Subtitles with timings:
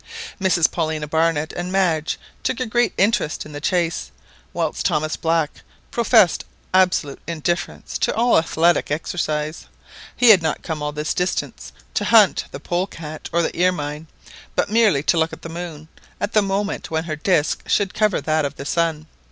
[0.41, 4.09] Mrs Paulina Barnett and Madge took a great interest in the chase,
[4.51, 6.43] whilst Thomas Black professed
[6.73, 9.67] absolute indifference to all athletic exercise.
[10.15, 14.07] He had not come all this distance to hunt the polecat or the ermine,
[14.55, 15.87] but merely to look at the moon
[16.19, 19.05] at the moment when her disc should cover that of the sun.